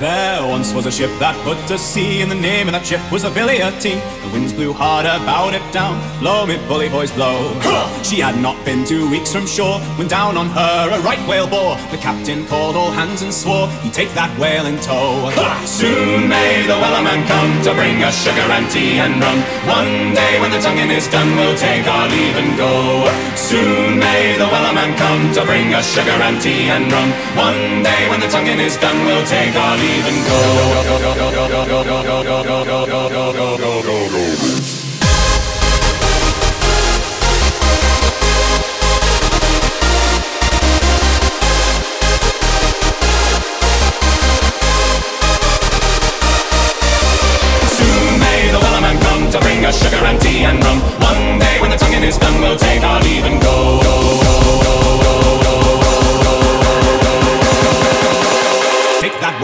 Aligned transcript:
There 0.00 0.42
once 0.42 0.74
was 0.74 0.86
a 0.86 0.90
ship 0.90 1.10
that 1.22 1.38
put 1.46 1.54
to 1.70 1.78
sea, 1.78 2.20
and 2.20 2.26
the 2.26 2.34
name 2.34 2.66
of 2.66 2.74
that 2.74 2.82
ship 2.82 2.98
was 3.14 3.22
the 3.22 3.30
Billy 3.30 3.62
T. 3.78 3.94
The 3.94 4.30
winds 4.34 4.50
blew 4.50 4.74
hard 4.74 5.06
about 5.06 5.54
it 5.54 5.62
down, 5.70 6.02
blow 6.18 6.42
me 6.42 6.58
bully 6.66 6.90
boys 6.90 7.14
blow. 7.14 7.38
she 8.02 8.18
had 8.18 8.34
not 8.42 8.58
been 8.66 8.82
two 8.82 9.06
weeks 9.06 9.30
from 9.30 9.46
shore 9.46 9.78
when 9.94 10.10
down 10.10 10.34
on 10.34 10.50
her 10.50 10.90
a 10.90 10.98
right 11.06 11.22
whale 11.30 11.46
bore. 11.46 11.78
The 11.94 12.02
captain 12.02 12.42
called 12.50 12.74
all 12.74 12.90
hands 12.90 13.22
and 13.22 13.30
swore 13.30 13.70
he'd 13.86 13.94
take 13.94 14.10
that 14.18 14.34
whale 14.34 14.66
in 14.66 14.82
tow. 14.82 15.30
Soon 15.62 16.26
may 16.26 16.66
the 16.66 16.74
wellerman 16.74 17.22
come 17.30 17.54
to 17.62 17.70
bring 17.78 18.02
us 18.02 18.18
sugar 18.18 18.50
and 18.50 18.66
tea 18.74 18.98
and 18.98 19.14
rum. 19.22 19.38
One 19.70 20.10
day 20.10 20.42
when 20.42 20.50
the 20.50 20.58
tonguing 20.58 20.90
is 20.90 21.06
done, 21.06 21.30
we'll 21.38 21.54
take 21.54 21.86
our 21.86 22.10
leave 22.10 22.34
and 22.34 22.50
go. 22.58 23.06
Soon 23.38 24.02
may 24.02 24.34
the 24.42 24.50
wellerman 24.50 24.98
come 24.98 25.30
to 25.38 25.46
bring 25.46 25.70
us 25.70 25.86
sugar 25.86 26.18
and 26.18 26.42
tea 26.42 26.66
and 26.66 26.90
rum. 26.90 27.14
One 27.38 27.86
day 27.86 28.10
when 28.10 28.18
the 28.18 28.26
tonguing 28.26 28.58
is 28.58 28.74
done, 28.82 28.98
we'll 29.06 29.22
take 29.30 29.54
our 29.54 29.78
leave 29.78 29.83
sugar 49.74 50.04
and 50.06 50.20
tea 50.20 50.44
and 50.44 50.62
rum. 50.64 50.78
One 51.02 51.38
day 51.38 51.60
when 51.60 51.70
the 51.70 51.76
tonguing 51.76 52.04
is 52.04 52.18
done, 52.18 52.40
we'll 52.40 52.56
take 52.56 52.83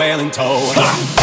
whale 0.00 0.18
in. 0.20 1.19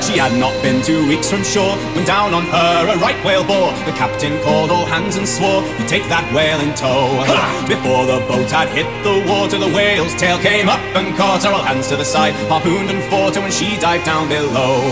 She 0.00 0.16
had 0.18 0.32
not 0.40 0.56
been 0.62 0.82
two 0.82 1.06
weeks 1.06 1.30
from 1.30 1.44
shore 1.44 1.76
when 1.94 2.04
down 2.04 2.34
on 2.34 2.44
her 2.50 2.88
a 2.88 2.96
right 2.98 3.18
whale 3.24 3.44
bore. 3.44 3.70
The 3.84 3.92
captain 3.92 4.40
called 4.42 4.70
all 4.70 4.84
hands 4.84 5.16
and 5.16 5.28
swore 5.28 5.62
he'd 5.78 5.86
take 5.88 6.02
that 6.08 6.26
whale 6.34 6.58
in 6.60 6.74
tow. 6.74 7.20
Before 7.68 8.08
the 8.08 8.18
boat 8.26 8.50
had 8.50 8.68
hit 8.74 8.88
the 9.04 9.22
water, 9.30 9.58
the 9.58 9.68
whale's 9.70 10.14
tail 10.16 10.38
came 10.40 10.68
up 10.68 10.80
and 10.96 11.14
caught 11.16 11.44
her. 11.44 11.52
All 11.52 11.62
hands 11.62 11.86
to 11.88 11.96
the 11.96 12.04
side, 12.04 12.34
harpooned 12.48 12.90
and 12.90 13.02
fought 13.12 13.36
her 13.36 13.42
when 13.42 13.52
she 13.52 13.76
dived 13.78 14.04
down 14.04 14.26
below. 14.28 14.82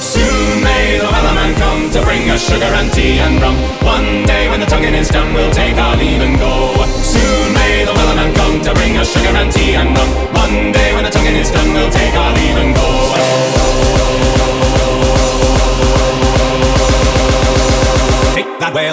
Soon 0.00 0.64
may 0.64 0.98
the 0.98 1.06
wellerman 1.12 1.54
come 1.60 1.90
to 1.92 2.00
bring 2.02 2.30
us 2.30 2.42
sugar 2.42 2.72
and 2.74 2.90
tea 2.92 3.20
and 3.20 3.38
rum. 3.40 3.54
One 3.84 4.26
day 4.26 4.48
when 4.48 4.58
the 4.58 4.66
tonguing 4.66 4.94
is 4.94 5.08
done, 5.08 5.34
we'll 5.34 5.52
take 5.52 5.76
our 5.76 5.94
leave 5.96 6.24
and 6.24 6.34
go. 6.40 6.74
Soon 7.04 7.52
may 7.54 7.84
the 7.84 7.92
wellerman 7.92 8.34
come 8.34 8.58
to 8.64 8.72
bring 8.74 8.96
us 8.96 9.12
sugar 9.12 9.36
and 9.36 9.52
tea 9.52 9.76
and 9.76 9.92
rum. 9.92 10.10
One 10.34 10.72
day 10.72 10.94
when 10.96 11.04
the 11.04 11.10
tonguing 11.10 11.36
is 11.36 11.50
done, 11.50 11.72
we'll 11.74 11.92
take 11.92 12.14
our 12.16 12.32
leave 12.34 12.58
and 12.58 12.74
go. 12.74 13.03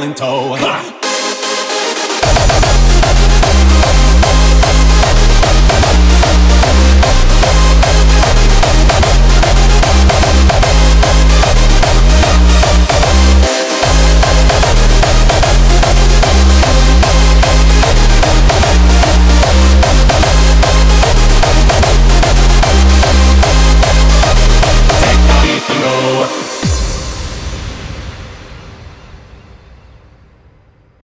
tail 0.01 0.07
and 0.07 0.17
toe. 0.17 0.57